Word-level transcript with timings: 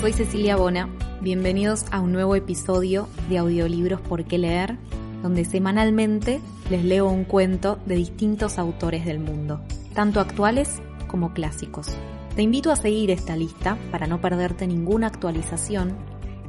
Soy 0.00 0.12
Cecilia 0.12 0.56
Bona. 0.56 0.88
Bienvenidos 1.20 1.84
a 1.92 2.00
un 2.00 2.10
nuevo 2.10 2.34
episodio 2.34 3.08
de 3.28 3.38
Audiolibros 3.38 4.00
por 4.00 4.24
qué 4.24 4.38
leer, 4.38 4.76
donde 5.22 5.44
semanalmente 5.44 6.40
les 6.68 6.84
leo 6.84 7.08
un 7.08 7.22
cuento 7.22 7.78
de 7.86 7.94
distintos 7.94 8.58
autores 8.58 9.04
del 9.04 9.20
mundo, 9.20 9.60
tanto 9.94 10.18
actuales 10.18 10.82
como 11.06 11.32
clásicos. 11.32 11.86
Te 12.34 12.42
invito 12.42 12.72
a 12.72 12.76
seguir 12.76 13.12
esta 13.12 13.36
lista 13.36 13.78
para 13.92 14.08
no 14.08 14.20
perderte 14.20 14.66
ninguna 14.66 15.06
actualización 15.06 15.96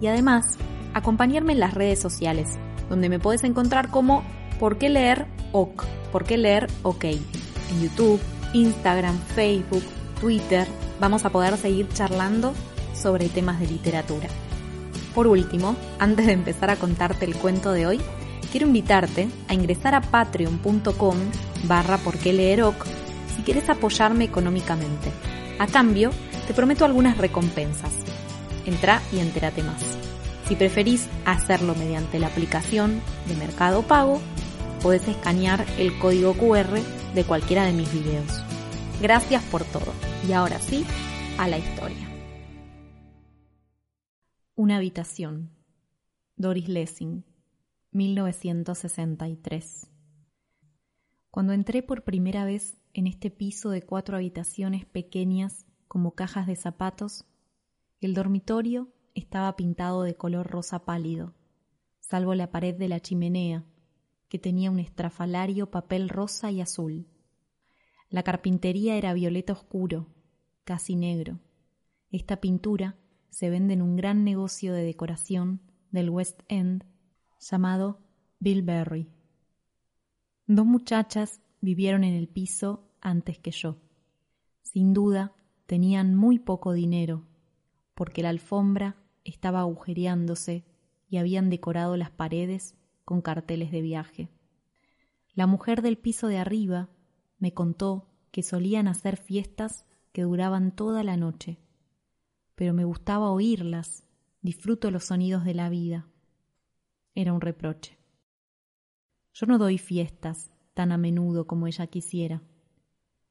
y 0.01 0.07
además 0.07 0.57
acompañarme 0.95 1.53
en 1.53 1.59
las 1.59 1.75
redes 1.75 1.99
sociales, 1.99 2.57
donde 2.89 3.09
me 3.09 3.19
puedes 3.19 3.43
encontrar 3.43 3.91
como 3.91 4.23
¿Por 4.59 4.79
qué 4.79 4.89
leer 4.89 5.27
OK? 5.51 5.83
¿Por 6.11 6.23
qué 6.23 6.37
leer 6.37 6.65
OK? 6.81 7.03
En 7.03 7.79
YouTube, 7.79 8.19
Instagram, 8.53 9.19
Facebook, 9.35 9.83
Twitter, 10.19 10.67
vamos 10.99 11.25
a 11.25 11.29
poder 11.29 11.57
seguir 11.57 11.87
charlando 11.89 12.55
sobre 13.01 13.29
temas 13.29 13.59
de 13.59 13.67
literatura. 13.67 14.27
Por 15.13 15.27
último, 15.27 15.75
antes 15.99 16.25
de 16.25 16.33
empezar 16.33 16.69
a 16.69 16.75
contarte 16.75 17.25
el 17.25 17.35
cuento 17.35 17.71
de 17.71 17.87
hoy, 17.87 18.01
quiero 18.51 18.67
invitarte 18.67 19.29
a 19.47 19.53
ingresar 19.53 19.95
a 19.95 20.01
patreon.com 20.01 21.17
barra 21.63 21.99
si 23.35 23.43
quieres 23.43 23.69
apoyarme 23.69 24.25
económicamente. 24.25 25.11
A 25.59 25.67
cambio, 25.67 26.11
te 26.47 26.53
prometo 26.53 26.85
algunas 26.85 27.17
recompensas. 27.17 27.91
Entra 28.65 29.01
y 29.11 29.19
entérate 29.19 29.63
más. 29.63 29.83
Si 30.47 30.55
preferís 30.55 31.07
hacerlo 31.25 31.75
mediante 31.75 32.19
la 32.19 32.27
aplicación 32.27 33.01
de 33.27 33.35
Mercado 33.35 33.83
Pago, 33.83 34.21
podés 34.81 35.07
escanear 35.07 35.65
el 35.77 35.97
código 35.97 36.33
QR 36.33 36.79
de 37.13 37.23
cualquiera 37.23 37.65
de 37.65 37.73
mis 37.73 37.91
videos. 37.91 38.43
Gracias 39.01 39.43
por 39.43 39.63
todo. 39.63 39.93
Y 40.27 40.33
ahora 40.33 40.59
sí, 40.59 40.85
a 41.37 41.47
la 41.47 41.57
historia. 41.57 42.06
Una 44.59 44.77
habitación. 44.77 45.51
Doris 46.35 46.67
Lessing, 46.67 47.23
1963. 47.91 49.87
Cuando 51.29 51.53
entré 51.53 51.83
por 51.83 52.03
primera 52.03 52.43
vez 52.43 52.81
en 52.95 53.05
este 53.05 53.29
piso 53.29 53.69
de 53.69 53.83
cuatro 53.83 54.17
habitaciones 54.17 54.83
pequeñas 54.83 55.67
como 55.87 56.15
cajas 56.15 56.47
de 56.47 56.55
zapatos, 56.55 57.27
el 58.01 58.15
dormitorio 58.15 58.91
estaba 59.13 59.55
pintado 59.55 60.01
de 60.01 60.15
color 60.15 60.47
rosa 60.47 60.85
pálido, 60.85 61.35
salvo 61.99 62.33
la 62.33 62.49
pared 62.49 62.73
de 62.73 62.87
la 62.87 62.99
chimenea, 62.99 63.63
que 64.27 64.39
tenía 64.39 64.71
un 64.71 64.79
estrafalario 64.79 65.69
papel 65.69 66.09
rosa 66.09 66.49
y 66.49 66.61
azul. 66.61 67.05
La 68.09 68.23
carpintería 68.23 68.97
era 68.97 69.13
violeta 69.13 69.53
oscuro, 69.53 70.07
casi 70.63 70.95
negro. 70.95 71.41
Esta 72.09 72.41
pintura 72.41 72.97
se 73.37 73.51
vende 73.51 73.75
en 73.75 73.83
un 73.83 73.95
gran 73.95 74.23
negocio 74.23 74.73
de 74.73 74.81
decoración 74.81 75.61
del 75.91 76.09
West 76.09 76.41
End 76.47 76.83
llamado 77.39 77.99
Bill 78.39 78.63
Berry. 78.63 79.11
Dos 80.47 80.65
muchachas 80.65 81.39
vivieron 81.61 82.03
en 82.03 82.15
el 82.15 82.29
piso 82.29 82.89
antes 82.99 83.37
que 83.37 83.51
yo. 83.51 83.77
Sin 84.63 84.91
duda, 84.91 85.35
tenían 85.67 86.15
muy 86.15 86.39
poco 86.39 86.73
dinero, 86.73 87.27
porque 87.93 88.23
la 88.23 88.29
alfombra 88.29 88.95
estaba 89.23 89.59
agujereándose 89.59 90.65
y 91.07 91.17
habían 91.17 91.51
decorado 91.51 91.95
las 91.95 92.09
paredes 92.09 92.75
con 93.05 93.21
carteles 93.21 93.69
de 93.69 93.81
viaje. 93.83 94.29
La 95.35 95.45
mujer 95.45 95.83
del 95.83 95.99
piso 95.99 96.27
de 96.27 96.39
arriba 96.39 96.89
me 97.37 97.53
contó 97.53 98.09
que 98.31 98.41
solían 98.41 98.87
hacer 98.87 99.15
fiestas 99.15 99.85
que 100.11 100.23
duraban 100.23 100.75
toda 100.75 101.03
la 101.03 101.17
noche, 101.17 101.59
pero 102.57 102.73
me 102.73 102.85
gustaba 102.85 103.29
oírlas, 103.29 104.03
disfruto 104.41 104.89
los 104.89 105.03
sonidos 105.03 105.45
de 105.45 105.53
la 105.53 105.69
vida. 105.69 106.07
Era 107.13 107.31
un 107.31 107.39
reproche. 107.39 107.99
Yo 109.31 109.45
no 109.45 109.59
doy 109.59 109.77
fiestas 109.77 110.49
tan 110.73 110.91
a 110.91 110.97
menudo 110.97 111.45
como 111.45 111.67
ella 111.67 111.85
quisiera. 111.85 112.41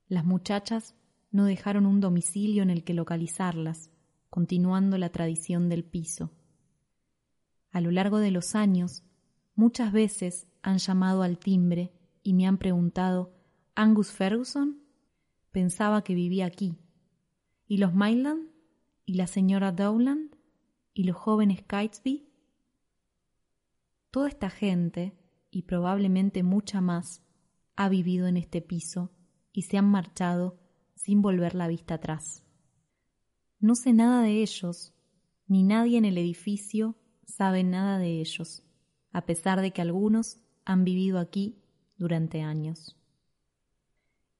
Las 0.06 0.24
muchachas 0.24 0.94
no 1.32 1.44
dejaron 1.44 1.86
un 1.86 2.00
domicilio 2.00 2.62
en 2.62 2.70
el 2.70 2.84
que 2.84 2.94
localizarlas, 2.94 3.90
continuando 4.30 4.96
la 4.96 5.10
tradición 5.10 5.68
del 5.68 5.82
piso. 5.82 6.30
A 7.72 7.80
lo 7.80 7.90
largo 7.90 8.20
de 8.20 8.30
los 8.30 8.54
años, 8.54 9.02
muchas 9.56 9.90
veces 9.90 10.46
han 10.62 10.78
llamado 10.78 11.22
al 11.22 11.40
timbre 11.40 11.92
y 12.22 12.32
me 12.32 12.46
han 12.46 12.58
preguntado 12.58 13.34
¿Angus 13.74 14.12
Ferguson? 14.12 14.84
Pensaba 15.50 16.04
que 16.04 16.14
vivía 16.14 16.46
aquí. 16.46 16.78
¿Y 17.66 17.78
los 17.78 17.92
Myland? 17.92 18.55
¿Y 19.08 19.14
la 19.14 19.28
señora 19.28 19.70
Dowland? 19.70 20.34
¿Y 20.92 21.04
los 21.04 21.14
jóvenes 21.14 21.62
Kitesby? 21.62 22.28
Toda 24.10 24.28
esta 24.28 24.50
gente, 24.50 25.16
y 25.48 25.62
probablemente 25.62 26.42
mucha 26.42 26.80
más, 26.80 27.22
ha 27.76 27.88
vivido 27.88 28.26
en 28.26 28.36
este 28.36 28.60
piso 28.60 29.12
y 29.52 29.62
se 29.62 29.78
han 29.78 29.88
marchado 29.88 30.58
sin 30.96 31.22
volver 31.22 31.54
la 31.54 31.68
vista 31.68 31.94
atrás. 31.94 32.42
No 33.60 33.76
sé 33.76 33.92
nada 33.92 34.22
de 34.22 34.42
ellos, 34.42 34.92
ni 35.46 35.62
nadie 35.62 35.98
en 35.98 36.04
el 36.04 36.18
edificio 36.18 36.96
sabe 37.24 37.62
nada 37.62 37.98
de 37.98 38.20
ellos, 38.20 38.64
a 39.12 39.24
pesar 39.24 39.60
de 39.60 39.70
que 39.70 39.82
algunos 39.82 40.40
han 40.64 40.82
vivido 40.82 41.20
aquí 41.20 41.62
durante 41.96 42.42
años. 42.42 42.96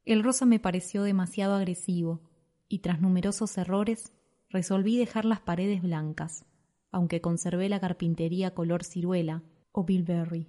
El 0.04 0.24
rosa 0.24 0.44
me 0.44 0.58
pareció 0.58 1.04
demasiado 1.04 1.54
agresivo, 1.54 2.28
y 2.68 2.80
tras 2.80 3.00
numerosos 3.00 3.56
errores 3.58 4.12
resolví 4.48 4.96
dejar 4.96 5.24
las 5.24 5.40
paredes 5.40 5.82
blancas, 5.82 6.44
aunque 6.90 7.20
conservé 7.20 7.68
la 7.68 7.80
carpintería 7.80 8.54
color 8.54 8.84
ciruela 8.84 9.42
o 9.72 9.84
bilberry. 9.84 10.48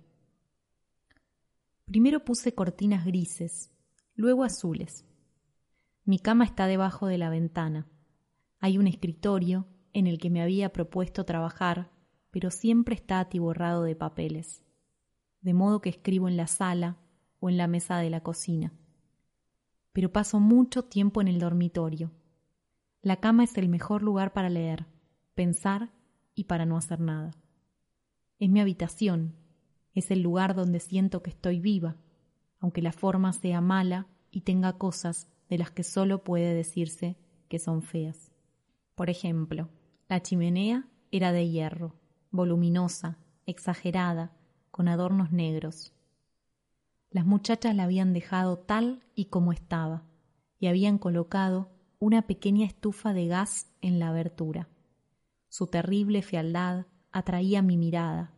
Primero 1.86 2.24
puse 2.26 2.54
cortinas 2.54 3.06
grises, 3.06 3.72
luego 4.16 4.44
azules. 4.44 5.06
Mi 6.04 6.20
cama 6.20 6.46
está 6.46 6.68
debajo 6.68 7.08
de 7.08 7.18
la 7.18 7.30
ventana. 7.30 7.88
Hay 8.60 8.78
un 8.78 8.88
escritorio 8.88 9.68
en 9.94 10.08
el 10.08 10.20
que 10.20 10.30
me 10.30 10.42
había 10.42 10.72
propuesto 10.74 11.26
trabajar, 11.26 11.92
pero 12.32 12.52
siempre 12.52 12.96
está 12.96 13.20
atiborrado 13.20 13.84
de 13.84 13.96
papeles, 13.96 14.64
de 15.42 15.54
modo 15.54 15.82
que 15.82 15.90
escribo 15.90 16.28
en 16.28 16.38
la 16.38 16.48
sala 16.48 16.98
o 17.40 17.50
en 17.50 17.58
la 17.58 17.68
mesa 17.68 17.98
de 17.98 18.10
la 18.10 18.22
cocina. 18.22 18.74
Pero 19.94 20.12
paso 20.12 20.40
mucho 20.40 20.84
tiempo 20.84 21.22
en 21.22 21.28
el 21.28 21.40
dormitorio. 21.40 22.12
La 23.02 23.18
cama 23.18 23.44
es 23.44 23.58
el 23.58 23.70
mejor 23.70 24.02
lugar 24.02 24.34
para 24.34 24.50
leer, 24.50 24.86
pensar 25.36 25.92
y 26.36 26.46
para 26.46 26.66
no 26.66 26.78
hacer 26.78 27.00
nada. 27.00 27.32
Es 28.40 28.50
mi 28.50 28.60
habitación, 28.60 29.36
es 29.94 30.12
el 30.12 30.22
lugar 30.22 30.56
donde 30.56 30.80
siento 30.80 31.22
que 31.24 31.30
estoy 31.30 31.60
viva, 31.60 31.96
aunque 32.60 32.82
la 32.82 32.92
forma 32.92 33.34
sea 33.34 33.62
mala 33.62 34.08
y 34.32 34.42
tenga 34.42 34.78
cosas 34.78 35.28
de 35.50 35.58
las 35.58 35.72
que 35.72 35.84
solo 35.84 36.24
puede 36.24 36.54
decirse 36.54 37.18
que 37.48 37.60
son 37.60 37.82
feas. 37.82 38.32
Por 38.96 39.10
ejemplo, 39.10 39.70
la 40.10 40.22
chimenea 40.22 40.88
era 41.12 41.32
de 41.32 41.50
hierro, 41.50 41.96
voluminosa, 42.32 43.18
exagerada, 43.46 44.34
con 44.72 44.88
adornos 44.88 45.32
negros. 45.32 45.94
Las 47.10 47.26
muchachas 47.26 47.76
la 47.76 47.84
habían 47.84 48.14
dejado 48.14 48.58
tal 48.60 49.04
y 49.16 49.26
como 49.26 49.54
estaba, 49.54 50.04
y 50.60 50.68
habían 50.68 50.98
colocado 50.98 51.70
una 52.00 52.28
pequeña 52.28 52.66
estufa 52.66 53.14
de 53.14 53.28
gas 53.28 53.68
en 53.82 54.00
la 54.00 54.10
abertura. 54.10 54.70
Su 55.50 55.68
terrible 55.68 56.22
fealdad 56.22 56.86
atraía 57.12 57.62
mi 57.62 57.78
mirada, 57.78 58.34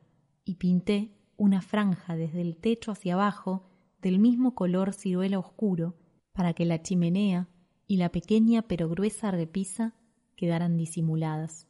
y 0.46 0.56
pinté 0.56 1.12
una 1.38 1.62
franja 1.62 2.16
desde 2.16 2.42
el 2.42 2.58
techo 2.58 2.92
hacia 2.92 3.14
abajo 3.14 3.70
del 4.02 4.18
mismo 4.18 4.56
color 4.56 4.94
ciruela 4.94 5.38
oscuro 5.38 5.96
para 6.34 6.54
que 6.54 6.66
la 6.66 6.82
chimenea 6.82 7.50
y 7.86 7.98
la 7.98 8.10
pequeña 8.10 8.64
pero 8.64 8.90
gruesa 8.90 9.30
repisa 9.32 9.94
quedaran 10.36 10.78
disimuladas. 10.78 11.68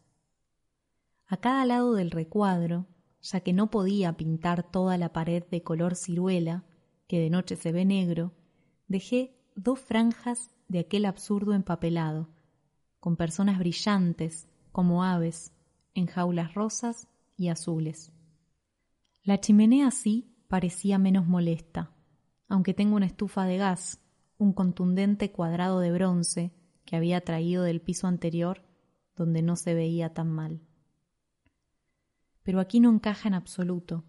A 1.25 1.37
cada 1.37 1.65
lado 1.65 1.93
del 1.93 2.11
recuadro, 2.11 2.87
ya 3.21 3.41
que 3.41 3.51
no 3.51 3.69
podía 3.69 4.15
pintar 4.15 4.63
toda 4.63 4.97
la 4.97 5.11
pared 5.11 5.43
de 5.49 5.61
color 5.61 5.95
ciruela, 5.95 6.63
que 7.07 7.19
de 7.19 7.29
noche 7.29 7.55
se 7.55 7.71
ve 7.71 7.83
negro, 7.83 8.33
dejé 8.87 9.38
dos 9.61 9.79
franjas 9.81 10.51
de 10.69 10.79
aquel 10.79 11.05
absurdo 11.05 11.53
empapelado, 11.53 12.29
con 13.01 13.17
personas 13.17 13.59
brillantes, 13.59 14.47
como 14.71 15.03
aves, 15.03 15.51
en 15.93 16.05
jaulas 16.05 16.53
rosas 16.53 17.09
y 17.35 17.49
azules. 17.49 18.13
La 19.21 19.41
chimenea 19.41 19.91
sí 19.91 20.33
parecía 20.47 20.97
menos 20.97 21.27
molesta, 21.27 21.91
aunque 22.47 22.73
tengo 22.73 22.95
una 22.95 23.05
estufa 23.05 23.45
de 23.45 23.57
gas, 23.57 23.99
un 24.37 24.53
contundente 24.53 25.33
cuadrado 25.33 25.81
de 25.81 25.91
bronce 25.91 26.53
que 26.85 26.95
había 26.95 27.21
traído 27.21 27.63
del 27.63 27.81
piso 27.81 28.07
anterior 28.07 28.63
donde 29.17 29.41
no 29.41 29.57
se 29.57 29.73
veía 29.73 30.13
tan 30.13 30.31
mal. 30.31 30.61
Pero 32.43 32.61
aquí 32.61 32.79
no 32.79 32.89
encaja 32.89 33.27
en 33.27 33.33
absoluto, 33.33 34.05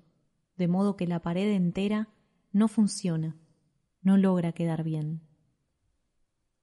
de 0.57 0.69
modo 0.69 0.97
que 0.97 1.09
la 1.09 1.21
pared 1.21 1.51
entera 1.51 2.09
no 2.53 2.69
funciona, 2.69 3.37
no 4.01 4.17
logra 4.17 4.53
quedar 4.53 4.85
bien. 4.85 5.30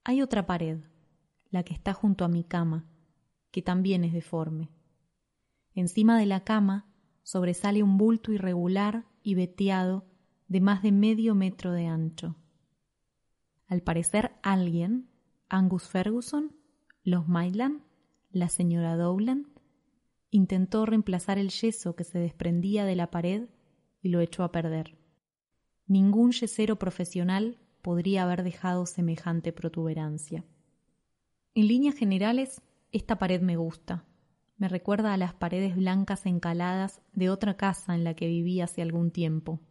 Hay 0.10 0.22
otra 0.22 0.46
pared, 0.46 0.80
la 1.50 1.64
que 1.64 1.74
está 1.74 1.92
junto 1.92 2.24
a 2.24 2.30
mi 2.30 2.46
cama, 2.46 2.86
que 3.52 3.62
también 3.62 4.06
es 4.06 4.14
deforme. 4.14 4.70
Encima 5.76 6.18
de 6.18 6.26
la 6.26 6.46
cama 6.46 6.90
sobresale 7.24 7.84
un 7.84 7.98
bulto 7.98 8.32
irregular 8.32 9.04
y 9.22 9.36
veteado 9.36 10.06
de 10.48 10.62
más 10.62 10.82
de 10.82 10.94
medio 10.94 11.36
metro 11.36 11.74
de 11.74 11.88
ancho. 11.88 12.38
Al 13.68 13.82
parecer 13.82 14.32
alguien, 14.44 15.10
Angus 15.50 15.90
Ferguson, 15.90 16.56
los 17.04 17.28
Maitland, 17.28 17.84
la 18.32 18.48
señora 18.48 18.96
Dowland, 18.96 19.46
intentó 20.30 20.86
reemplazar 20.86 21.38
el 21.38 21.50
yeso 21.50 21.98
que 21.98 22.06
se 22.06 22.18
desprendía 22.18 22.86
de 22.86 22.96
la 22.96 23.12
pared 23.12 23.50
y 24.02 24.08
lo 24.08 24.22
echó 24.22 24.46
a 24.46 24.54
perder. 24.54 24.98
Ningún 25.86 26.32
yesero 26.32 26.80
profesional 26.80 27.60
podría 27.88 28.24
haber 28.24 28.44
dejado 28.44 28.86
semejante 28.86 29.54
protuberancia. 29.54 30.44
En 31.56 31.70
líneas 31.70 31.96
generales, 31.96 32.62
esta 32.92 33.18
pared 33.18 33.42
me 33.42 33.56
gusta. 33.56 34.04
Me 34.58 34.68
recuerda 34.68 35.14
a 35.14 35.18
las 35.18 35.34
paredes 35.34 35.74
blancas 35.78 36.26
encaladas 36.26 37.00
de 37.14 37.30
otra 37.30 37.56
casa 37.56 37.96
en 37.96 38.04
la 38.04 38.14
que 38.14 38.28
viví 38.28 38.60
hace 38.60 38.82
algún 38.82 39.10
tiempo. 39.10 39.62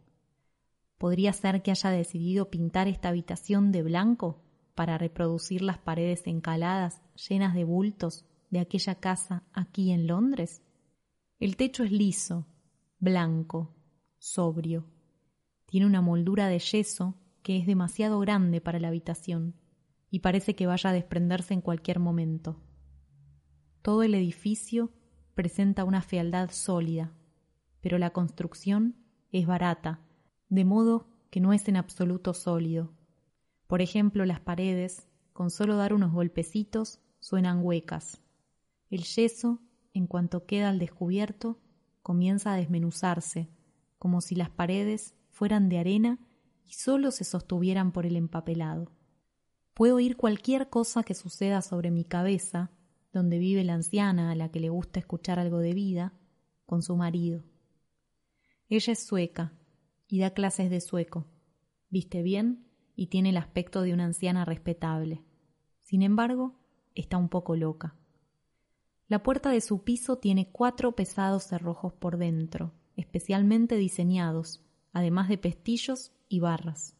¿Podría 0.97 1.31
ser 1.31 1.61
que 1.61 1.69
haya 1.69 1.91
decidido 1.91 2.49
pintar 2.49 2.87
esta 2.87 3.09
habitación 3.09 3.71
de 3.71 3.83
blanco 3.83 4.41
para 4.73 4.97
reproducir 4.97 5.61
las 5.61 5.77
paredes 5.77 6.25
encaladas 6.25 7.03
llenas 7.29 7.53
de 7.53 7.65
bultos 7.65 8.25
de 8.49 8.61
aquella 8.61 8.95
casa 8.95 9.43
aquí 9.53 9.91
en 9.91 10.07
Londres? 10.07 10.63
El 11.39 11.55
techo 11.55 11.83
es 11.83 11.91
liso, 11.91 12.47
blanco, 12.97 13.75
sobrio. 14.17 14.87
Tiene 15.67 15.85
una 15.85 16.01
moldura 16.01 16.47
de 16.47 16.57
yeso 16.57 17.13
que 17.47 17.55
es 17.55 17.65
demasiado 17.65 18.19
grande 18.19 18.59
para 18.59 18.77
la 18.77 18.89
habitación 18.89 19.55
y 20.11 20.19
parece 20.19 20.53
que 20.53 20.67
vaya 20.67 20.89
a 20.89 20.93
desprenderse 20.93 21.53
en 21.53 21.61
cualquier 21.61 21.97
momento. 21.97 22.59
Todo 23.81 24.03
el 24.03 24.15
edificio 24.15 24.91
presenta 25.33 25.85
una 25.85 26.01
fealdad 26.01 26.49
sólida, 26.51 27.13
pero 27.79 27.99
la 27.99 28.09
construcción 28.09 28.97
es 29.31 29.47
barata 29.47 30.01
de 30.49 30.65
modo 30.65 31.07
que 31.29 31.39
no 31.39 31.53
es 31.53 31.69
en 31.69 31.77
absoluto 31.77 32.33
sólido. 32.33 32.91
Por 33.67 33.81
ejemplo, 33.81 34.25
las 34.25 34.41
paredes, 34.41 35.07
con 35.31 35.49
solo 35.49 35.77
dar 35.77 35.93
unos 35.93 36.11
golpecitos, 36.11 36.99
suenan 37.21 37.63
huecas. 37.63 38.21
El 38.89 39.05
yeso, 39.05 39.61
en 39.93 40.07
cuanto 40.07 40.45
queda 40.45 40.67
al 40.67 40.79
descubierto, 40.79 41.61
comienza 42.03 42.51
a 42.51 42.57
desmenuzarse, 42.57 43.47
como 43.99 44.19
si 44.19 44.35
las 44.35 44.49
paredes 44.49 45.15
fueran 45.29 45.69
de 45.69 45.79
arena 45.79 46.19
y 46.67 46.73
solo 46.73 47.11
se 47.11 47.23
sostuvieran 47.23 47.91
por 47.91 48.05
el 48.05 48.15
empapelado. 48.15 48.91
Puedo 49.73 49.95
oír 49.95 50.17
cualquier 50.17 50.69
cosa 50.69 51.03
que 51.03 51.13
suceda 51.13 51.61
sobre 51.61 51.91
mi 51.91 52.03
cabeza, 52.03 52.71
donde 53.13 53.39
vive 53.39 53.63
la 53.63 53.73
anciana 53.73 54.31
a 54.31 54.35
la 54.35 54.49
que 54.49 54.59
le 54.59 54.69
gusta 54.69 54.99
escuchar 54.99 55.39
algo 55.39 55.59
de 55.59 55.73
vida, 55.73 56.13
con 56.65 56.81
su 56.81 56.95
marido. 56.97 57.43
Ella 58.69 58.93
es 58.93 59.05
sueca, 59.05 59.53
y 60.07 60.19
da 60.19 60.31
clases 60.31 60.69
de 60.69 60.81
sueco. 60.81 61.25
Viste 61.89 62.21
bien 62.21 62.65
y 62.95 63.07
tiene 63.07 63.29
el 63.29 63.37
aspecto 63.37 63.81
de 63.81 63.93
una 63.93 64.05
anciana 64.05 64.45
respetable. 64.45 65.23
Sin 65.81 66.01
embargo, 66.01 66.55
está 66.95 67.17
un 67.17 67.29
poco 67.29 67.55
loca. 67.55 67.95
La 69.07 69.23
puerta 69.23 69.51
de 69.51 69.61
su 69.61 69.83
piso 69.83 70.17
tiene 70.17 70.51
cuatro 70.51 70.95
pesados 70.95 71.43
cerrojos 71.43 71.93
por 71.93 72.17
dentro, 72.17 72.73
especialmente 72.95 73.77
diseñados, 73.77 74.65
además 74.91 75.29
de 75.29 75.37
pestillos 75.37 76.11
y 76.27 76.39
barras. 76.39 76.95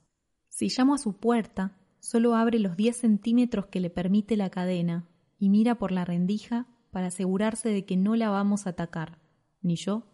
Si 0.49 0.69
llamo 0.69 0.95
a 0.95 0.97
su 0.97 1.19
puerta, 1.19 1.77
solo 1.99 2.35
abre 2.35 2.59
los 2.59 2.77
diez 2.77 2.97
centímetros 2.97 3.67
que 3.67 3.79
le 3.79 3.89
permite 3.89 4.37
la 4.37 4.49
cadena 4.49 5.07
y 5.37 5.49
mira 5.49 5.75
por 5.75 5.91
la 5.91 6.05
rendija 6.05 6.67
para 6.91 7.07
asegurarse 7.07 7.69
de 7.69 7.85
que 7.85 7.97
no 7.97 8.15
la 8.15 8.29
vamos 8.29 8.65
a 8.65 8.71
atacar, 8.71 9.19
ni 9.61 9.75
yo, 9.75 10.07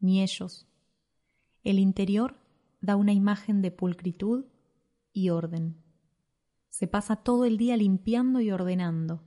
ni 0.00 0.22
ellos. 0.22 0.66
El 1.64 1.78
interior 1.78 2.36
da 2.80 2.96
una 2.96 3.12
imagen 3.12 3.62
de 3.62 3.70
pulcritud 3.70 4.46
y 5.12 5.30
orden. 5.30 5.82
Se 6.68 6.86
pasa 6.86 7.16
todo 7.16 7.44
el 7.44 7.56
día 7.56 7.76
limpiando 7.76 8.40
y 8.40 8.50
ordenando. 8.50 9.24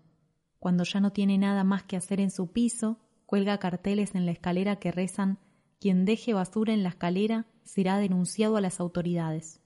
Cuando 0.60 0.84
ya 0.84 1.00
no 1.00 1.12
tiene 1.12 1.38
nada 1.38 1.63
más 1.63 1.84
que 1.84 1.98
hacer 1.98 2.19
en 2.22 2.31
su 2.31 2.51
piso, 2.51 3.00
cuelga 3.25 3.57
carteles 3.57 4.16
en 4.16 4.25
la 4.25 4.31
escalera 4.31 4.77
que 4.77 4.92
rezan 4.92 5.39
quien 5.80 6.06
deje 6.06 6.34
basura 6.34 6.74
en 6.74 6.84
la 6.84 6.89
escalera 6.89 7.48
será 7.63 7.98
denunciado 7.98 8.58
a 8.58 8.62
las 8.62 8.80
autoridades. 8.80 9.62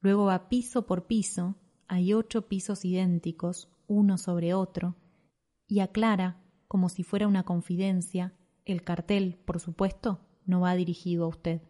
Luego 0.00 0.26
va 0.26 0.48
piso 0.48 0.86
por 0.86 1.06
piso, 1.06 1.56
hay 1.88 2.12
ocho 2.12 2.48
pisos 2.48 2.84
idénticos, 2.84 3.68
uno 3.86 4.18
sobre 4.18 4.54
otro, 4.54 4.96
y 5.66 5.80
aclara, 5.80 6.40
como 6.68 6.88
si 6.88 7.02
fuera 7.02 7.28
una 7.28 7.44
confidencia, 7.44 8.34
el 8.64 8.82
cartel, 8.82 9.38
por 9.44 9.60
supuesto, 9.60 10.20
no 10.44 10.60
va 10.60 10.74
dirigido 10.74 11.24
a 11.24 11.28
usted. 11.28 11.62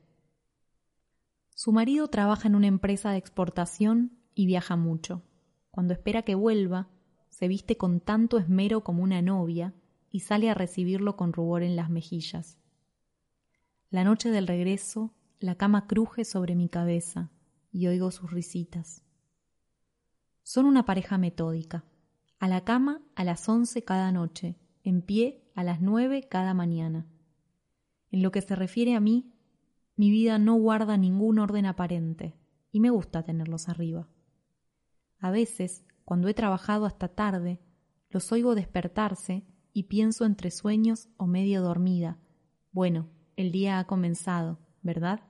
Su 1.54 1.72
marido 1.72 2.08
trabaja 2.08 2.48
en 2.48 2.54
una 2.54 2.66
empresa 2.66 3.10
de 3.10 3.18
exportación 3.18 4.18
y 4.34 4.46
viaja 4.46 4.76
mucho. 4.76 5.22
Cuando 5.70 5.94
espera 5.94 6.22
que 6.22 6.34
vuelva, 6.34 6.88
se 7.30 7.48
viste 7.48 7.76
con 7.76 8.00
tanto 8.00 8.38
esmero 8.38 8.82
como 8.82 9.02
una 9.02 9.22
novia 9.22 9.74
y 10.10 10.20
sale 10.20 10.50
a 10.50 10.54
recibirlo 10.54 11.16
con 11.16 11.32
rubor 11.32 11.62
en 11.62 11.76
las 11.76 11.90
mejillas. 11.90 12.58
La 13.90 14.02
noche 14.02 14.30
del 14.30 14.48
regreso, 14.48 15.14
la 15.38 15.54
cama 15.54 15.86
cruje 15.86 16.24
sobre 16.24 16.56
mi 16.56 16.68
cabeza 16.68 17.30
y 17.70 17.86
oigo 17.86 18.10
sus 18.10 18.32
risitas. 18.32 19.04
Son 20.42 20.66
una 20.66 20.84
pareja 20.84 21.18
metódica. 21.18 21.84
A 22.40 22.48
la 22.48 22.64
cama 22.64 23.02
a 23.14 23.22
las 23.22 23.48
once 23.48 23.84
cada 23.84 24.10
noche, 24.10 24.56
en 24.82 25.02
pie 25.02 25.44
a 25.54 25.62
las 25.62 25.80
nueve 25.80 26.26
cada 26.28 26.52
mañana. 26.52 27.06
En 28.10 28.22
lo 28.22 28.32
que 28.32 28.42
se 28.42 28.56
refiere 28.56 28.96
a 28.96 29.00
mí, 29.00 29.32
mi 29.94 30.10
vida 30.10 30.38
no 30.38 30.54
guarda 30.56 30.96
ningún 30.96 31.38
orden 31.38 31.64
aparente 31.64 32.36
y 32.72 32.80
me 32.80 32.90
gusta 32.90 33.22
tenerlos 33.22 33.68
arriba. 33.68 34.08
A 35.18 35.30
veces, 35.30 35.84
cuando 36.04 36.28
he 36.28 36.34
trabajado 36.34 36.86
hasta 36.86 37.08
tarde, 37.08 37.60
los 38.10 38.32
oigo 38.32 38.54
despertarse 38.54 39.46
y 39.72 39.84
pienso 39.84 40.24
entre 40.24 40.50
sueños 40.50 41.08
o 41.16 41.26
medio 41.26 41.62
dormida. 41.62 42.18
Bueno, 42.72 43.08
el 43.36 43.52
día 43.52 43.78
ha 43.78 43.86
comenzado, 43.86 44.58
¿verdad? 44.82 45.20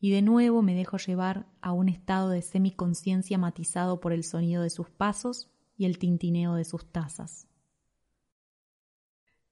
Y 0.00 0.10
de 0.10 0.22
nuevo 0.22 0.62
me 0.62 0.74
dejo 0.74 0.98
llevar 0.98 1.46
a 1.60 1.72
un 1.72 1.88
estado 1.88 2.30
de 2.30 2.42
semiconciencia 2.42 3.38
matizado 3.38 4.00
por 4.00 4.12
el 4.12 4.24
sonido 4.24 4.62
de 4.62 4.70
sus 4.70 4.90
pasos 4.90 5.50
y 5.76 5.86
el 5.86 5.98
tintineo 5.98 6.54
de 6.54 6.64
sus 6.64 6.86
tazas. 6.90 7.48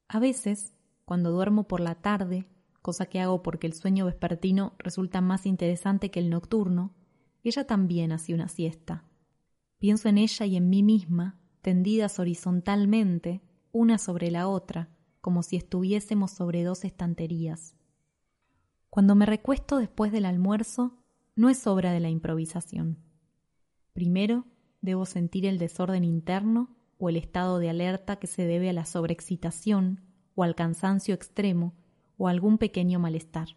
A 0.09 0.19
veces 0.19 0.75
cuando 1.11 1.33
duermo 1.33 1.67
por 1.67 1.81
la 1.81 1.97
tarde, 1.97 2.47
cosa 2.83 3.07
que 3.07 3.19
hago 3.19 3.43
porque 3.43 3.67
el 3.67 3.73
sueño 3.73 4.07
vespertino 4.07 4.75
resulta 4.79 5.21
más 5.21 5.45
interesante 5.45 6.13
que 6.13 6.21
el 6.21 6.31
nocturno, 6.31 6.95
ella 7.43 7.67
también 7.67 8.13
hace 8.13 8.33
una 8.33 8.47
siesta. 8.47 9.03
Pienso 9.81 10.09
en 10.09 10.19
ella 10.19 10.47
y 10.47 10.55
en 10.55 10.71
mí 10.71 10.85
misma, 10.85 11.41
tendidas 11.63 12.21
horizontalmente, 12.21 13.41
una 13.73 13.99
sobre 13.99 14.31
la 14.31 14.47
otra, 14.47 14.89
como 15.21 15.43
si 15.43 15.57
estuviésemos 15.57 16.31
sobre 16.31 16.65
dos 16.65 16.85
estanterías. 16.85 17.77
Cuando 18.89 19.15
me 19.15 19.27
recuesto 19.27 19.79
después 19.79 20.13
del 20.13 20.25
almuerzo, 20.25 20.99
no 21.37 21.49
es 21.49 21.67
obra 21.67 21.93
de 21.93 22.01
la 22.01 22.11
improvisación. 22.11 22.99
Primero, 23.93 24.47
debo 24.81 25.07
sentir 25.07 25.47
el 25.47 25.59
desorden 25.59 26.05
interno 26.05 26.77
o 26.99 27.09
el 27.09 27.17
estado 27.17 27.59
de 27.59 27.71
alerta 27.71 28.17
que 28.17 28.27
se 28.27 28.47
debe 28.47 28.71
a 28.71 28.73
la 28.73 28.85
sobreexcitación 28.85 30.01
o 30.35 30.43
al 30.43 30.55
cansancio 30.55 31.15
extremo 31.15 31.75
o 32.17 32.29
algún 32.29 32.59
pequeño 32.59 32.99
malestar. 32.99 33.49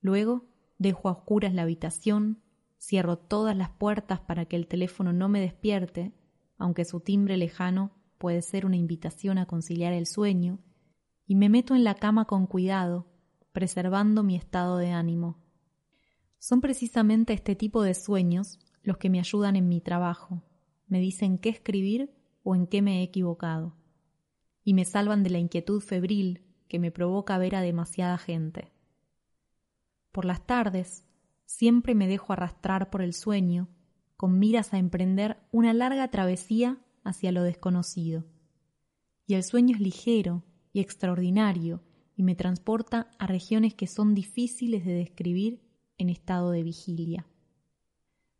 Luego 0.00 0.46
dejo 0.78 1.08
a 1.08 1.12
oscuras 1.12 1.52
la 1.52 1.62
habitación, 1.62 2.42
cierro 2.78 3.18
todas 3.18 3.56
las 3.56 3.70
puertas 3.70 4.20
para 4.20 4.46
que 4.46 4.56
el 4.56 4.66
teléfono 4.66 5.12
no 5.12 5.28
me 5.28 5.40
despierte, 5.40 6.12
aunque 6.58 6.84
su 6.84 7.00
timbre 7.00 7.36
lejano 7.36 7.92
puede 8.20 8.42
ser 8.42 8.66
una 8.66 8.76
invitación 8.76 9.38
a 9.38 9.46
conciliar 9.46 9.94
el 9.94 10.06
sueño, 10.06 10.58
y 11.26 11.36
me 11.36 11.48
meto 11.48 11.74
en 11.74 11.84
la 11.84 11.94
cama 11.94 12.26
con 12.26 12.46
cuidado, 12.46 13.06
preservando 13.52 14.22
mi 14.22 14.36
estado 14.36 14.76
de 14.76 14.90
ánimo. 14.90 15.38
Son 16.38 16.60
precisamente 16.60 17.32
este 17.32 17.56
tipo 17.56 17.82
de 17.82 17.94
sueños 17.94 18.58
los 18.82 18.98
que 18.98 19.08
me 19.08 19.20
ayudan 19.20 19.56
en 19.56 19.70
mi 19.70 19.80
trabajo, 19.80 20.42
me 20.86 21.00
dicen 21.00 21.38
qué 21.38 21.48
escribir 21.48 22.12
o 22.42 22.54
en 22.54 22.66
qué 22.66 22.82
me 22.82 23.00
he 23.00 23.02
equivocado, 23.02 23.74
y 24.64 24.74
me 24.74 24.84
salvan 24.84 25.22
de 25.22 25.30
la 25.30 25.38
inquietud 25.38 25.80
febril 25.80 26.42
que 26.68 26.78
me 26.78 26.90
provoca 26.90 27.38
ver 27.38 27.54
a 27.54 27.62
demasiada 27.62 28.18
gente. 28.18 28.70
Por 30.12 30.26
las 30.26 30.46
tardes, 30.46 31.06
siempre 31.46 31.94
me 31.94 32.06
dejo 32.06 32.34
arrastrar 32.34 32.90
por 32.90 33.00
el 33.00 33.14
sueño, 33.14 33.70
con 34.18 34.38
miras 34.38 34.74
a 34.74 34.78
emprender 34.78 35.38
una 35.52 35.72
larga 35.72 36.10
travesía 36.10 36.80
hacia 37.04 37.32
lo 37.32 37.42
desconocido. 37.42 38.24
Y 39.26 39.34
el 39.34 39.44
sueño 39.44 39.74
es 39.74 39.80
ligero 39.80 40.44
y 40.72 40.80
extraordinario 40.80 41.82
y 42.16 42.22
me 42.22 42.34
transporta 42.34 43.10
a 43.18 43.26
regiones 43.26 43.74
que 43.74 43.86
son 43.86 44.14
difíciles 44.14 44.84
de 44.84 44.92
describir 44.92 45.62
en 45.98 46.10
estado 46.10 46.50
de 46.50 46.62
vigilia. 46.62 47.26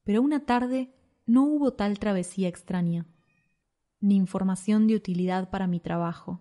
Pero 0.04 0.22
una 0.22 0.44
tarde 0.44 0.92
no 1.26 1.44
hubo 1.44 1.72
tal 1.74 1.98
travesía 1.98 2.48
extraña, 2.48 3.06
ni 4.00 4.16
información 4.16 4.86
de 4.86 4.96
utilidad 4.96 5.50
para 5.50 5.66
mi 5.66 5.78
trabajo. 5.78 6.40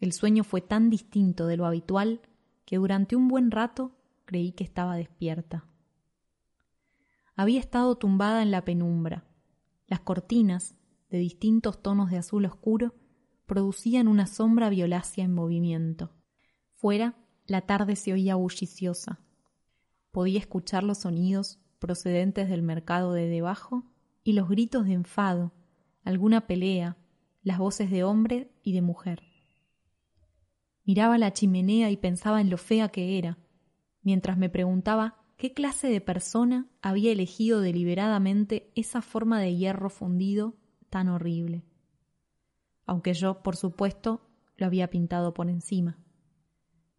El 0.00 0.12
sueño 0.12 0.44
fue 0.44 0.60
tan 0.60 0.90
distinto 0.90 1.46
de 1.46 1.56
lo 1.56 1.66
habitual 1.66 2.20
que 2.64 2.76
durante 2.76 3.16
un 3.16 3.28
buen 3.28 3.50
rato 3.50 3.92
creí 4.24 4.52
que 4.52 4.64
estaba 4.64 4.96
despierta. 4.96 5.66
Había 7.34 7.60
estado 7.60 7.96
tumbada 7.96 8.42
en 8.42 8.50
la 8.50 8.64
penumbra. 8.64 9.24
Las 9.86 10.00
cortinas, 10.00 10.74
de 11.10 11.18
distintos 11.18 11.82
tonos 11.82 12.10
de 12.10 12.18
azul 12.18 12.44
oscuro, 12.44 12.94
producían 13.46 14.08
una 14.08 14.26
sombra 14.26 14.68
violácea 14.68 15.24
en 15.24 15.34
movimiento. 15.34 16.12
Fuera, 16.74 17.16
la 17.46 17.62
tarde 17.62 17.96
se 17.96 18.12
oía 18.12 18.34
bulliciosa. 18.34 19.20
Podía 20.10 20.38
escuchar 20.38 20.84
los 20.84 20.98
sonidos 20.98 21.58
procedentes 21.78 22.48
del 22.48 22.62
mercado 22.62 23.12
de 23.12 23.28
debajo 23.28 23.84
y 24.22 24.32
los 24.32 24.48
gritos 24.48 24.86
de 24.86 24.92
enfado, 24.92 25.52
alguna 26.04 26.46
pelea, 26.46 26.98
las 27.42 27.58
voces 27.58 27.90
de 27.90 28.04
hombre 28.04 28.52
y 28.62 28.72
de 28.72 28.82
mujer. 28.82 29.22
Miraba 30.84 31.18
la 31.18 31.32
chimenea 31.32 31.90
y 31.90 31.96
pensaba 31.96 32.40
en 32.40 32.50
lo 32.50 32.58
fea 32.58 32.88
que 32.88 33.18
era, 33.18 33.38
mientras 34.02 34.36
me 34.36 34.48
preguntaba 34.50 35.22
qué 35.36 35.52
clase 35.54 35.88
de 35.88 36.00
persona 36.00 36.66
había 36.82 37.12
elegido 37.12 37.60
deliberadamente 37.60 38.72
esa 38.74 39.02
forma 39.02 39.40
de 39.40 39.56
hierro 39.56 39.88
fundido 39.88 40.56
tan 40.90 41.08
horrible. 41.08 41.64
Aunque 42.86 43.14
yo, 43.14 43.42
por 43.42 43.56
supuesto, 43.56 44.22
lo 44.56 44.66
había 44.66 44.90
pintado 44.90 45.34
por 45.34 45.48
encima. 45.48 45.98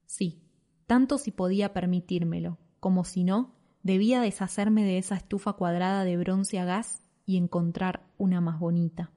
Sí, 0.06 0.44
tanto 0.88 1.18
si 1.18 1.32
podía 1.32 1.74
permitírmelo, 1.74 2.58
como 2.80 3.04
si 3.04 3.24
no, 3.24 3.56
debía 3.84 4.22
deshacerme 4.22 4.84
de 4.84 4.98
esa 4.98 5.16
estufa 5.16 5.54
cuadrada 5.54 6.04
de 6.04 6.18
bronce 6.18 6.60
a 6.60 6.66
gas 6.66 7.02
y 7.26 7.38
encontrar 7.38 8.08
una 8.18 8.42
más 8.42 8.60
bonita. 8.60 9.12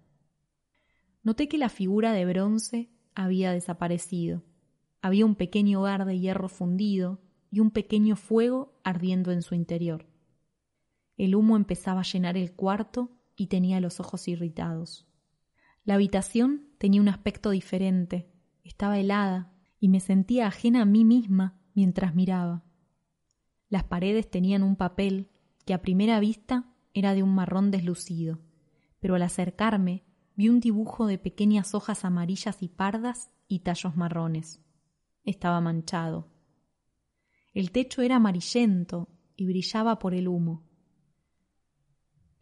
Noté 1.22 1.48
que 1.48 1.58
la 1.58 1.68
figura 1.68 2.12
de 2.12 2.24
bronce 2.26 2.90
había 3.14 3.52
desaparecido. 3.52 4.42
Había 5.00 5.24
un 5.24 5.34
pequeño 5.34 5.80
hogar 5.80 6.04
de 6.04 6.18
hierro 6.18 6.48
fundido 6.48 7.20
y 7.50 7.60
un 7.60 7.70
pequeño 7.70 8.16
fuego 8.16 8.78
ardiendo 8.82 9.30
en 9.30 9.42
su 9.42 9.54
interior. 9.54 10.06
El 11.16 11.34
humo 11.34 11.56
empezaba 11.56 12.00
a 12.00 12.04
llenar 12.04 12.36
el 12.36 12.52
cuarto 12.52 13.10
y 13.36 13.46
tenía 13.46 13.80
los 13.80 14.00
ojos 14.00 14.28
irritados. 14.28 15.06
La 15.84 15.94
habitación 15.94 16.68
tenía 16.78 17.00
un 17.00 17.08
aspecto 17.08 17.50
diferente, 17.50 18.30
estaba 18.64 18.98
helada 18.98 19.52
y 19.80 19.88
me 19.88 20.00
sentía 20.00 20.46
ajena 20.46 20.82
a 20.82 20.86
mí 20.86 21.04
misma 21.04 21.60
mientras 21.74 22.14
miraba. 22.14 22.64
Las 23.68 23.84
paredes 23.84 24.30
tenían 24.30 24.62
un 24.62 24.76
papel 24.76 25.30
que 25.64 25.74
a 25.74 25.82
primera 25.82 26.20
vista 26.20 26.72
era 26.94 27.14
de 27.14 27.22
un 27.22 27.34
marrón 27.34 27.70
deslucido, 27.70 28.40
pero 29.00 29.14
al 29.14 29.22
acercarme 29.22 30.04
vi 30.36 30.48
un 30.48 30.60
dibujo 30.60 31.06
de 31.06 31.18
pequeñas 31.18 31.74
hojas 31.74 32.04
amarillas 32.04 32.62
y 32.62 32.68
pardas 32.68 33.30
y 33.48 33.60
tallos 33.60 33.96
marrones. 33.96 34.60
Estaba 35.24 35.60
manchado. 35.60 36.28
El 37.52 37.70
techo 37.70 38.02
era 38.02 38.16
amarillento 38.16 39.08
y 39.36 39.46
brillaba 39.46 39.98
por 39.98 40.14
el 40.14 40.28
humo. 40.28 40.64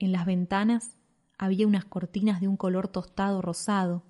En 0.00 0.12
las 0.12 0.24
ventanas 0.24 0.96
había 1.38 1.66
unas 1.66 1.84
cortinas 1.84 2.40
de 2.40 2.48
un 2.48 2.56
color 2.56 2.88
tostado 2.88 3.42
rosado, 3.42 4.02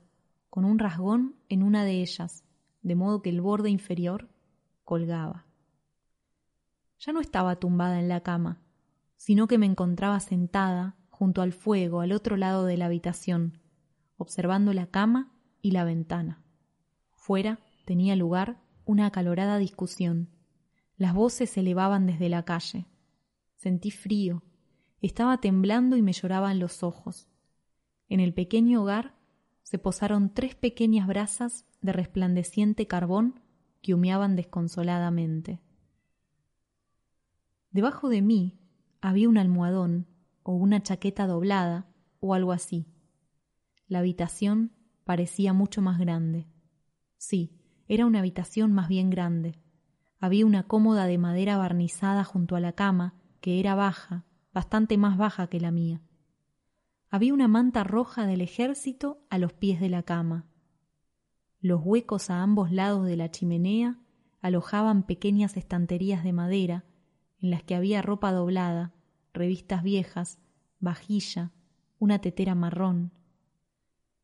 con 0.48 0.64
un 0.64 0.78
rasgón 0.78 1.34
en 1.48 1.64
una 1.64 1.84
de 1.84 2.00
ellas, 2.00 2.44
de 2.80 2.94
modo 2.94 3.22
que 3.22 3.30
el 3.30 3.40
borde 3.40 3.70
inferior 3.70 4.28
colgaba. 4.84 5.46
Ya 7.00 7.12
no 7.12 7.20
estaba 7.20 7.56
tumbada 7.56 7.98
en 7.98 8.08
la 8.08 8.20
cama, 8.20 8.62
sino 9.16 9.48
que 9.48 9.58
me 9.58 9.66
encontraba 9.66 10.20
sentada 10.20 10.96
junto 11.08 11.42
al 11.42 11.52
fuego 11.52 12.02
al 12.02 12.12
otro 12.12 12.36
lado 12.36 12.66
de 12.66 12.76
la 12.76 12.86
habitación, 12.86 13.58
observando 14.16 14.72
la 14.72 14.86
cama 14.86 15.32
y 15.60 15.72
la 15.72 15.82
ventana. 15.82 16.40
Fuera 17.10 17.58
tenía 17.84 18.14
lugar 18.14 18.60
una 18.84 19.06
acalorada 19.06 19.58
discusión. 19.58 20.28
Las 20.96 21.14
voces 21.14 21.50
se 21.50 21.60
elevaban 21.60 22.06
desde 22.06 22.28
la 22.28 22.44
calle. 22.44 22.86
Sentí 23.56 23.90
frío. 23.90 24.44
Estaba 25.00 25.38
temblando 25.38 25.96
y 25.96 26.02
me 26.02 26.12
lloraban 26.12 26.58
los 26.58 26.82
ojos. 26.82 27.28
En 28.08 28.20
el 28.20 28.34
pequeño 28.34 28.82
hogar 28.82 29.14
se 29.62 29.78
posaron 29.78 30.34
tres 30.34 30.54
pequeñas 30.54 31.06
brasas 31.06 31.64
de 31.80 31.92
resplandeciente 31.92 32.86
carbón 32.86 33.40
que 33.82 33.94
humeaban 33.94 34.36
desconsoladamente. 34.36 35.60
Debajo 37.70 38.08
de 38.08 38.20
mí 38.20 38.58
había 39.00 39.28
un 39.28 39.38
almohadón 39.38 40.06
o 40.42 40.52
una 40.52 40.82
chaqueta 40.82 41.26
doblada 41.26 41.86
o 42.18 42.34
algo 42.34 42.52
así. 42.52 42.86
La 43.86 44.00
habitación 44.00 44.72
parecía 45.04 45.52
mucho 45.52 45.80
más 45.80 45.98
grande. 45.98 46.46
Sí, 47.16 47.56
era 47.88 48.06
una 48.06 48.18
habitación 48.18 48.72
más 48.72 48.88
bien 48.88 49.08
grande. 49.08 49.58
Había 50.18 50.44
una 50.44 50.64
cómoda 50.64 51.06
de 51.06 51.16
madera 51.16 51.56
barnizada 51.56 52.24
junto 52.24 52.56
a 52.56 52.60
la 52.60 52.72
cama, 52.72 53.14
que 53.40 53.58
era 53.58 53.74
baja, 53.74 54.26
bastante 54.52 54.98
más 54.98 55.16
baja 55.16 55.48
que 55.48 55.60
la 55.60 55.70
mía. 55.70 56.02
Había 57.08 57.34
una 57.34 57.48
manta 57.48 57.84
roja 57.84 58.26
del 58.26 58.40
ejército 58.40 59.20
a 59.30 59.38
los 59.38 59.52
pies 59.52 59.80
de 59.80 59.88
la 59.88 60.02
cama. 60.02 60.46
Los 61.60 61.80
huecos 61.84 62.30
a 62.30 62.42
ambos 62.42 62.70
lados 62.70 63.06
de 63.06 63.16
la 63.16 63.30
chimenea 63.30 63.98
alojaban 64.40 65.02
pequeñas 65.02 65.56
estanterías 65.56 66.24
de 66.24 66.32
madera 66.32 66.84
en 67.38 67.50
las 67.50 67.62
que 67.62 67.74
había 67.74 68.02
ropa 68.02 68.32
doblada, 68.32 68.94
revistas 69.32 69.82
viejas, 69.82 70.38
vajilla, 70.78 71.52
una 71.98 72.20
tetera 72.20 72.54
marrón. 72.54 73.12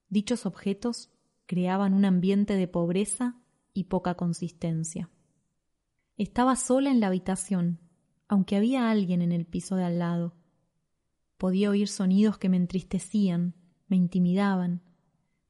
Dichos 0.08 0.46
objetos 0.46 1.10
creaban 1.46 1.94
un 1.94 2.04
ambiente 2.04 2.54
de 2.54 2.68
pobreza 2.68 3.36
y 3.72 3.84
poca 3.84 4.14
consistencia. 4.14 5.10
Estaba 6.16 6.56
sola 6.56 6.90
en 6.90 7.00
la 7.00 7.08
habitación, 7.08 7.78
aunque 8.28 8.56
había 8.56 8.90
alguien 8.90 9.22
en 9.22 9.32
el 9.32 9.46
piso 9.46 9.76
de 9.76 9.84
al 9.84 9.98
lado. 9.98 10.34
Podía 11.36 11.70
oír 11.70 11.88
sonidos 11.88 12.38
que 12.38 12.48
me 12.48 12.56
entristecían, 12.56 13.54
me 13.88 13.96
intimidaban. 13.96 14.82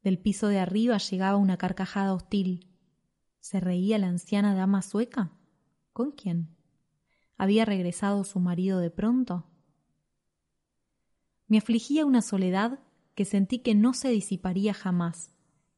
Del 0.03 0.19
piso 0.19 0.47
de 0.47 0.59
arriba 0.59 0.97
llegaba 0.97 1.37
una 1.37 1.57
carcajada 1.57 2.13
hostil. 2.13 2.67
¿Se 3.39 3.59
reía 3.59 3.97
la 3.97 4.07
anciana 4.07 4.53
dama 4.53 4.81
sueca? 4.81 5.31
¿Con 5.93 6.11
quién? 6.11 6.55
¿Había 7.37 7.65
regresado 7.65 8.23
su 8.23 8.39
marido 8.39 8.79
de 8.79 8.91
pronto? 8.91 9.45
Me 11.47 11.57
afligía 11.57 12.05
una 12.05 12.21
soledad 12.21 12.79
que 13.15 13.25
sentí 13.25 13.59
que 13.59 13.73
no 13.73 13.93
se 13.93 14.09
disiparía 14.09 14.73
jamás, 14.73 15.31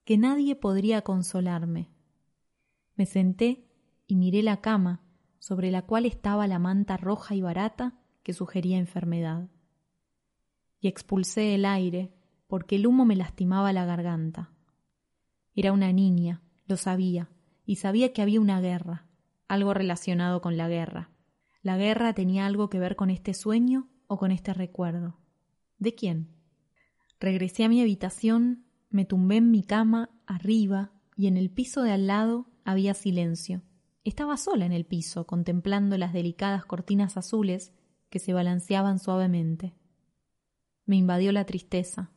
que 0.04 0.18
nadie 0.18 0.56
podría 0.56 1.04
consolarme. 1.04 1.90
Me 2.96 3.06
senté 3.06 3.70
y 4.08 4.16
miré 4.16 4.42
la 4.42 4.60
cama, 4.62 5.02
sobre 5.40 5.72
la 5.72 5.82
cual 5.84 6.06
estaba 6.06 6.48
la 6.48 6.60
manta 6.60 6.98
roja 6.98 7.36
y 7.36 7.42
barata 7.42 7.96
que 8.24 8.34
sugería 8.34 8.78
enfermedad. 8.78 9.50
Y 10.80 10.88
expulsé 10.88 11.56
el 11.56 11.66
aire, 11.66 12.14
porque 12.48 12.76
el 12.76 12.88
humo 12.88 13.06
me 13.06 13.16
lastimaba 13.16 13.74
la 13.74 13.86
garganta. 13.86 14.52
Era 15.56 15.72
una 15.72 15.92
niña, 15.92 16.42
lo 16.68 16.78
sabía, 16.78 17.30
y 17.66 17.78
sabía 17.78 18.14
que 18.14 18.22
había 18.22 18.42
una 18.42 18.62
guerra, 18.62 19.08
algo 19.48 19.74
relacionado 19.74 20.42
con 20.42 20.58
la 20.58 20.68
guerra. 20.68 21.12
¿La 21.62 21.78
guerra 21.78 22.14
tenía 22.14 22.46
algo 22.46 22.70
que 22.70 22.80
ver 22.80 22.96
con 22.96 23.10
este 23.10 23.34
sueño 23.34 23.90
o 24.08 24.18
con 24.18 24.32
este 24.32 24.54
recuerdo? 24.54 25.18
¿De 25.78 25.96
quién? 25.96 26.30
Regresé 27.20 27.66
a 27.66 27.70
mi 27.70 27.82
habitación, 27.82 28.66
me 28.90 29.06
tumbé 29.06 29.38
en 29.38 29.52
mi 29.52 29.64
cama, 29.64 30.10
arriba, 30.26 30.94
y 31.16 31.28
en 31.28 31.36
el 31.36 31.52
piso 31.52 31.84
de 31.84 31.92
al 31.92 32.08
lado 32.08 32.48
había 32.64 32.94
silencio. 32.94 33.62
Estaba 34.04 34.38
sola 34.38 34.66
en 34.66 34.72
el 34.72 34.86
piso, 34.86 35.28
contemplando 35.28 35.98
las 35.98 36.14
delicadas 36.14 36.66
cortinas 36.66 37.18
azules 37.18 37.74
que 38.10 38.20
se 38.20 38.34
balanceaban 38.34 39.00
suavemente. 39.00 39.76
Me 40.86 40.96
invadió 40.96 41.32
la 41.32 41.46
tristeza. 41.46 42.12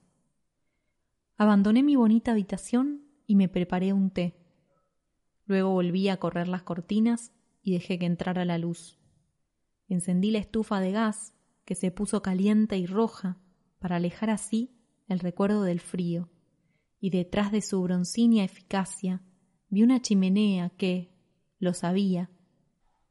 Abandoné 1.37 1.83
mi 1.83 1.97
bonita 1.97 2.33
habitación 2.33 3.03
y 3.27 3.37
me 3.37 3.49
preparé 3.49 3.93
un 3.93 4.11
té. 4.11 4.39
Luego 5.45 5.71
volví 5.71 6.09
a 6.09 6.19
correr 6.19 6.49
las 6.49 6.62
cortinas 6.62 7.33
y 7.62 7.73
dejé 7.73 7.99
que 7.99 8.07
entrara 8.07 8.45
la 8.45 8.59
luz. 8.59 8.99
Encendí 9.89 10.31
la 10.31 10.39
estufa 10.39 10.81
de 10.81 10.93
gas 10.93 11.35
que 11.65 11.75
se 11.75 11.91
puso 11.91 12.23
caliente 12.23 12.77
y 12.79 12.87
roja 12.87 13.39
para 13.79 13.97
alejar 13.97 14.31
así 14.31 14.75
el 15.09 15.19
recuerdo 15.19 15.62
del 15.65 15.81
frío, 15.81 16.31
y 17.01 17.11
detrás 17.11 17.53
de 17.53 17.61
su 17.61 17.83
broncínea 17.83 18.45
eficacia 18.45 19.23
vi 19.69 19.83
una 19.83 20.01
chimenea 20.01 20.71
que, 20.71 21.12
lo 21.62 21.75
sabía, 21.75 22.28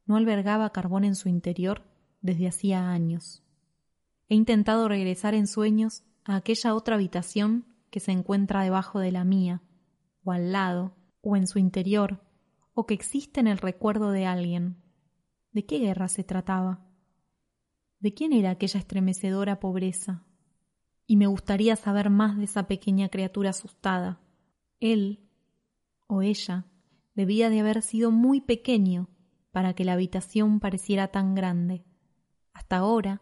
no 0.05 0.17
albergaba 0.17 0.74
carbón 0.74 1.05
en 1.05 1.15
su 1.15 1.29
interior 1.29 1.84
desde 2.20 2.50
hacía 2.50 2.89
años. 2.89 3.43
He 4.27 4.36
intentado 4.36 4.89
regresar 4.89 5.34
en 5.36 5.48
sueños 5.48 6.03
a 6.25 6.36
aquella 6.36 6.75
otra 6.75 6.96
habitación 6.96 7.65
que 7.89 8.01
se 8.01 8.12
encuentra 8.12 8.63
debajo 8.63 9.00
de 9.00 9.13
la 9.13 9.24
mía, 9.24 9.62
o 10.25 10.34
al 10.34 10.51
lado, 10.51 10.98
o 11.22 11.38
en 11.38 11.48
su 11.48 11.60
interior, 11.60 12.25
o 12.74 12.86
que 12.86 12.93
existe 12.93 13.39
en 13.39 13.48
el 13.48 13.58
recuerdo 13.58 14.12
de 14.12 14.25
alguien. 14.25 14.84
¿De 15.53 15.65
qué 15.65 15.79
guerra 15.79 16.10
se 16.10 16.25
trataba? 16.25 16.86
¿De 18.00 18.13
quién 18.13 18.34
era 18.34 18.50
aquella 18.50 18.81
estremecedora 18.81 19.62
pobreza? 19.62 20.25
Y 21.08 21.15
me 21.15 21.27
gustaría 21.27 21.77
saber 21.77 22.10
más 22.10 22.38
de 22.38 22.43
esa 22.43 22.67
pequeña 22.67 23.08
criatura 23.08 23.51
asustada. 23.51 24.20
Él 24.81 25.29
o 26.08 26.22
ella 26.22 26.65
debía 27.13 27.50
de 27.50 27.60
haber 27.60 27.82
sido 27.82 28.12
muy 28.12 28.41
pequeño 28.41 29.10
para 29.51 29.74
que 29.74 29.86
la 29.86 29.94
habitación 29.94 30.60
pareciera 30.60 31.10
tan 31.10 31.36
grande. 31.36 31.84
Hasta 32.53 32.77
ahora 32.77 33.22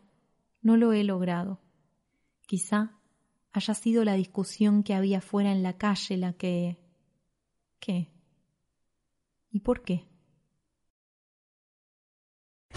no 0.61 0.77
lo 0.77 0.93
he 0.93 1.03
logrado. 1.03 1.59
Quizá 2.45 2.99
haya 3.51 3.73
sido 3.73 4.03
la 4.03 4.13
discusión 4.13 4.83
que 4.83 4.93
había 4.93 5.21
fuera 5.21 5.51
en 5.51 5.63
la 5.63 5.77
calle 5.77 6.17
la 6.17 6.33
que... 6.33 6.77
¿Qué? 7.79 8.11
¿Y 9.51 9.61
por 9.61 9.83
qué? 9.83 10.05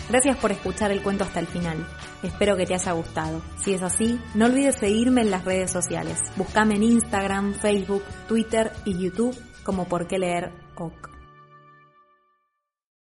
Gracias 0.08 0.36
por 0.38 0.52
escuchar 0.52 0.90
el 0.90 1.02
cuento 1.02 1.24
hasta 1.24 1.40
el 1.40 1.46
final. 1.46 1.86
Espero 2.22 2.56
que 2.56 2.66
te 2.66 2.74
haya 2.74 2.92
gustado. 2.92 3.42
Si 3.58 3.72
es 3.72 3.82
así, 3.82 4.18
no 4.34 4.46
olvides 4.46 4.76
seguirme 4.76 5.22
en 5.22 5.30
las 5.30 5.44
redes 5.44 5.70
sociales. 5.70 6.18
Búscame 6.36 6.76
en 6.76 6.84
Instagram, 6.84 7.54
Facebook, 7.54 8.02
Twitter 8.28 8.72
y 8.84 8.98
YouTube 8.98 9.36
como 9.64 9.86
por 9.86 10.06
qué 10.06 10.18
leer 10.18 10.61
OK. 10.76 11.21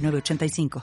906985. 0.00 0.70